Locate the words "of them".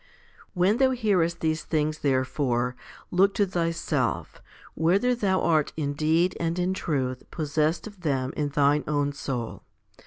7.85-8.33